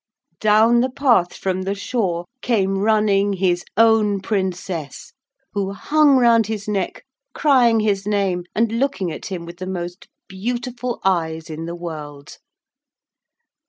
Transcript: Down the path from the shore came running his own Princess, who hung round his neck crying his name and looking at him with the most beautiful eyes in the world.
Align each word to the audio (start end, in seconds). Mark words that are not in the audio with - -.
Down 0.39 0.79
the 0.79 0.89
path 0.89 1.35
from 1.35 1.61
the 1.61 1.75
shore 1.75 2.25
came 2.41 2.79
running 2.79 3.33
his 3.33 3.63
own 3.77 4.19
Princess, 4.19 5.13
who 5.53 5.73
hung 5.73 6.17
round 6.17 6.47
his 6.47 6.67
neck 6.67 7.05
crying 7.35 7.81
his 7.81 8.07
name 8.07 8.45
and 8.55 8.71
looking 8.71 9.11
at 9.11 9.27
him 9.27 9.45
with 9.45 9.57
the 9.57 9.67
most 9.67 10.07
beautiful 10.27 11.01
eyes 11.05 11.51
in 11.51 11.65
the 11.67 11.75
world. 11.75 12.39